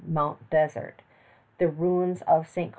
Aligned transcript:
Mount 0.07 0.49
Desert, 0.49 1.01
the 1.59 1.67
ruins 1.67 2.21
of 2.27 2.47
Ste. 2.49 2.69